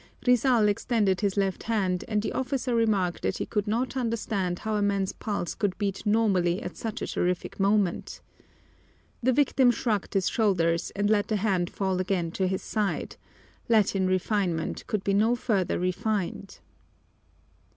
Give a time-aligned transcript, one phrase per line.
[0.25, 4.73] Rizal extended his left hand, and the officer remarked that he could not understand how
[4.75, 8.19] a man's pulse could beat normally at such a terrific moment!
[9.21, 13.17] The victim shrugged his shoulders and let the hand fall again to his side
[13.69, 16.61] Latin refinement could be no further refined!